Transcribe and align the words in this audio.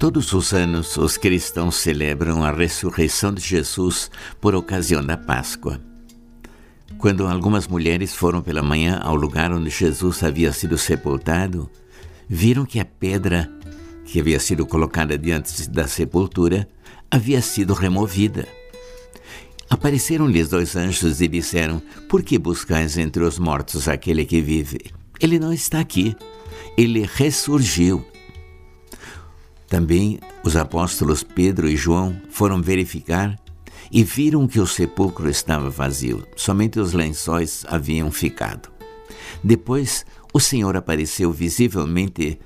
Todos 0.00 0.32
os 0.32 0.54
anos, 0.54 0.96
os 0.96 1.18
cristãos 1.18 1.76
celebram 1.76 2.42
a 2.42 2.50
ressurreição 2.50 3.34
de 3.34 3.42
Jesus 3.42 4.10
por 4.40 4.54
ocasião 4.54 5.04
da 5.04 5.14
Páscoa. 5.14 5.78
Quando 6.96 7.26
algumas 7.26 7.68
mulheres 7.68 8.14
foram 8.14 8.40
pela 8.40 8.62
manhã 8.62 8.98
ao 9.02 9.14
lugar 9.14 9.52
onde 9.52 9.68
Jesus 9.68 10.22
havia 10.22 10.54
sido 10.54 10.78
sepultado, 10.78 11.68
viram 12.26 12.64
que 12.64 12.80
a 12.80 12.84
pedra 12.86 13.52
que 14.06 14.18
havia 14.18 14.40
sido 14.40 14.64
colocada 14.64 15.18
diante 15.18 15.68
da 15.68 15.86
sepultura 15.86 16.66
havia 17.10 17.42
sido 17.42 17.74
removida. 17.74 18.48
Apareceram-lhes 19.68 20.48
dois 20.48 20.76
anjos 20.76 21.20
e 21.20 21.28
disseram: 21.28 21.82
Por 22.08 22.22
que 22.22 22.38
buscais 22.38 22.96
entre 22.96 23.22
os 23.22 23.38
mortos 23.38 23.86
aquele 23.86 24.24
que 24.24 24.40
vive? 24.40 24.80
Ele 25.20 25.38
não 25.38 25.52
está 25.52 25.78
aqui. 25.78 26.16
Ele 26.74 27.06
ressurgiu. 27.06 28.09
Também 29.70 30.18
os 30.42 30.56
apóstolos 30.56 31.22
Pedro 31.22 31.68
e 31.68 31.76
João 31.76 32.20
foram 32.28 32.60
verificar 32.60 33.38
e 33.90 34.02
viram 34.02 34.48
que 34.48 34.58
o 34.58 34.66
sepulcro 34.66 35.30
estava 35.30 35.70
vazio, 35.70 36.26
somente 36.36 36.80
os 36.80 36.92
lençóis 36.92 37.64
haviam 37.68 38.10
ficado. 38.10 38.68
Depois, 39.44 40.04
o 40.34 40.40
Senhor 40.40 40.76
apareceu 40.76 41.30
visivelmente 41.30 42.40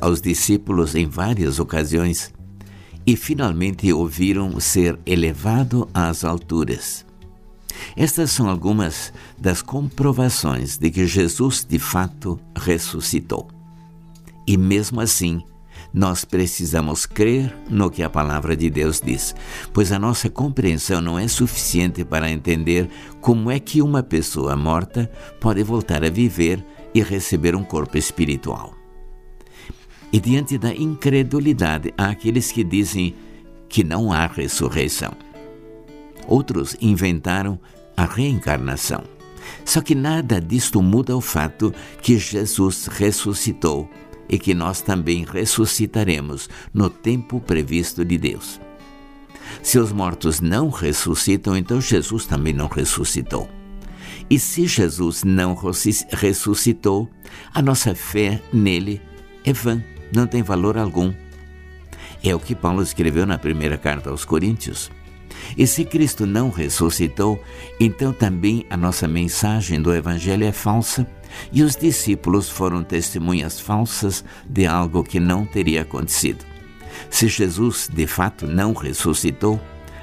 aos 0.00 0.22
discípulos 0.22 0.94
em 0.94 1.06
várias 1.06 1.60
ocasiões 1.60 2.32
e 3.06 3.14
finalmente 3.14 3.92
o 3.92 4.06
viram 4.06 4.58
ser 4.58 4.98
elevado 5.04 5.86
às 5.92 6.24
alturas. 6.24 7.04
Estas 7.94 8.30
são 8.30 8.48
algumas 8.48 9.12
das 9.38 9.60
comprovações 9.60 10.78
de 10.78 10.90
que 10.90 11.06
Jesus 11.06 11.62
de 11.68 11.78
fato 11.78 12.40
ressuscitou. 12.56 13.48
E 14.46 14.56
mesmo 14.56 15.00
assim, 15.00 15.42
nós 15.92 16.24
precisamos 16.24 17.04
crer 17.04 17.54
no 17.68 17.90
que 17.90 18.02
a 18.02 18.08
palavra 18.08 18.56
de 18.56 18.70
Deus 18.70 19.00
diz, 19.00 19.34
pois 19.72 19.92
a 19.92 19.98
nossa 19.98 20.30
compreensão 20.30 21.00
não 21.02 21.18
é 21.18 21.28
suficiente 21.28 22.04
para 22.04 22.30
entender 22.30 22.88
como 23.20 23.50
é 23.50 23.60
que 23.60 23.82
uma 23.82 24.02
pessoa 24.02 24.56
morta 24.56 25.10
pode 25.38 25.62
voltar 25.62 26.02
a 26.02 26.10
viver 26.10 26.64
e 26.94 27.02
receber 27.02 27.54
um 27.54 27.62
corpo 27.62 27.98
espiritual. 27.98 28.74
E 30.10 30.20
diante 30.20 30.58
da 30.58 30.74
incredulidade, 30.74 31.92
há 31.96 32.08
aqueles 32.08 32.50
que 32.50 32.64
dizem 32.64 33.14
que 33.68 33.84
não 33.84 34.12
há 34.12 34.26
ressurreição. 34.26 35.12
Outros 36.26 36.76
inventaram 36.80 37.58
a 37.96 38.04
reencarnação. 38.04 39.04
Só 39.64 39.80
que 39.80 39.94
nada 39.94 40.40
disto 40.40 40.82
muda 40.82 41.16
o 41.16 41.20
fato 41.20 41.74
que 42.00 42.18
Jesus 42.18 42.86
ressuscitou 42.86 43.88
e 44.32 44.38
que 44.38 44.54
nós 44.54 44.80
também 44.80 45.26
ressuscitaremos 45.30 46.48
no 46.72 46.88
tempo 46.88 47.38
previsto 47.38 48.02
de 48.02 48.16
Deus. 48.16 48.58
Se 49.62 49.78
os 49.78 49.92
mortos 49.92 50.40
não 50.40 50.70
ressuscitam, 50.70 51.54
então 51.54 51.82
Jesus 51.82 52.24
também 52.24 52.54
não 52.54 52.66
ressuscitou. 52.66 53.46
E 54.30 54.38
se 54.38 54.66
Jesus 54.66 55.22
não 55.22 55.54
ressuscitou, 56.10 57.10
a 57.52 57.60
nossa 57.60 57.94
fé 57.94 58.42
nele 58.50 59.02
é 59.44 59.52
vã, 59.52 59.84
não 60.14 60.26
tem 60.26 60.42
valor 60.42 60.78
algum. 60.78 61.12
É 62.24 62.34
o 62.34 62.40
que 62.40 62.54
Paulo 62.54 62.82
escreveu 62.82 63.26
na 63.26 63.36
primeira 63.36 63.76
carta 63.76 64.08
aos 64.08 64.24
Coríntios. 64.24 64.90
E 65.56 65.66
se 65.66 65.84
Cristo 65.84 66.26
não 66.26 66.50
ressuscitou, 66.50 67.42
então 67.78 68.12
também 68.12 68.66
a 68.70 68.76
nossa 68.76 69.06
mensagem 69.06 69.80
do 69.80 69.94
Evangelho 69.94 70.44
é 70.44 70.52
falsa 70.52 71.06
e 71.52 71.62
os 71.62 71.76
discípulos 71.76 72.48
foram 72.48 72.82
testemunhas 72.82 73.60
falsas 73.60 74.24
de 74.48 74.66
algo 74.66 75.02
que 75.02 75.20
não 75.20 75.44
teria 75.44 75.82
acontecido. 75.82 76.44
Se 77.10 77.28
Jesus 77.28 77.88
de 77.92 78.06
fato 78.06 78.46
não 78.46 78.72
ressuscitou, 78.72 79.60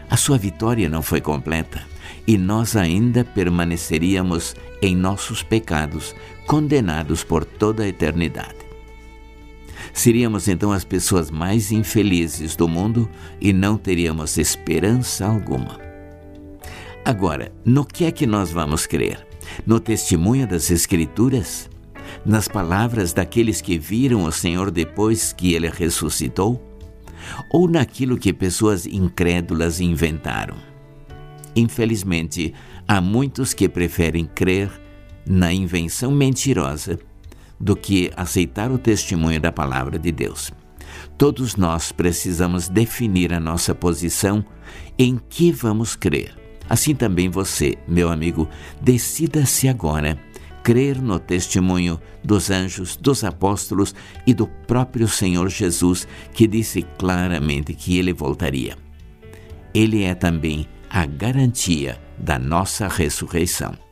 a 0.10 0.18
sua 0.18 0.38
vitória 0.38 0.90
não 0.90 1.02
foi 1.02 1.22
completa 1.22 1.82
e 2.26 2.38
nós 2.38 2.76
ainda 2.76 3.24
permaneceríamos 3.24 4.56
em 4.82 4.96
nossos 4.96 5.44
pecados, 5.44 6.16
condenados 6.46 7.24
por 7.24 7.46
toda 7.46 7.84
a 7.84 7.88
eternidade. 7.88 8.59
Seríamos 10.00 10.48
então 10.48 10.72
as 10.72 10.86
pessoas 10.86 11.30
mais 11.30 11.74
infelizes 11.74 12.56
do 12.56 12.70
mundo 12.70 13.10
e 13.42 13.52
não 13.52 13.78
teríamos 13.78 14.38
esperança 14.38 15.26
alguma. 15.26 15.78
Agora, 17.04 17.52
no 17.66 17.84
que 17.84 18.06
é 18.06 18.12
que 18.12 18.26
nós 18.26 18.50
vamos 18.50 18.88
crer? 18.88 19.28
No 19.68 19.78
testemunho 19.78 20.48
das 20.48 20.72
Escrituras? 20.72 21.70
Nas 22.26 22.48
palavras 22.48 23.12
daqueles 23.12 23.60
que 23.60 23.78
viram 23.78 24.24
o 24.24 24.32
Senhor 24.32 24.72
depois 24.72 25.34
que 25.34 25.54
ele 25.54 25.68
ressuscitou? 25.68 26.64
Ou 27.52 27.68
naquilo 27.68 28.18
que 28.18 28.32
pessoas 28.32 28.86
incrédulas 28.86 29.82
inventaram? 29.82 30.56
Infelizmente, 31.54 32.54
há 32.88 33.02
muitos 33.02 33.54
que 33.54 33.68
preferem 33.68 34.24
crer 34.24 34.72
na 35.28 35.52
invenção 35.52 36.10
mentirosa 36.10 36.98
do 37.60 37.76
que 37.76 38.12
aceitar 38.16 38.72
o 38.72 38.78
testemunho 38.78 39.40
da 39.40 39.52
palavra 39.52 40.00
de 40.00 40.12
Deus. 40.12 40.52
Todos 41.18 41.56
nós 41.56 41.92
precisamos 41.92 42.68
definir 42.68 43.34
a 43.34 43.40
nossa 43.40 43.76
posição 43.76 44.44
em 44.98 45.20
que 45.30 45.52
vamos 45.52 45.96
crer. 45.96 46.34
Assim 46.70 46.94
também 46.94 47.30
você, 47.30 47.76
meu 47.88 48.10
amigo, 48.10 48.48
decida-se 48.82 49.68
agora 49.68 50.18
crer 50.64 51.02
no 51.02 51.20
testemunho 51.20 52.00
dos 52.24 52.52
anjos, 52.52 52.96
dos 52.96 53.24
apóstolos 53.24 53.96
e 54.26 54.34
do 54.34 54.48
próprio 54.48 55.08
Senhor 55.08 55.50
Jesus, 55.50 56.08
que 56.34 56.46
disse 56.46 56.84
claramente 56.98 57.74
que 57.74 57.98
ele 57.98 58.14
voltaria. 58.14 58.78
Ele 59.74 60.04
é 60.04 60.14
também 60.14 60.68
a 60.90 61.06
garantia 61.06 62.00
da 62.18 62.38
nossa 62.38 62.88
ressurreição. 62.88 63.89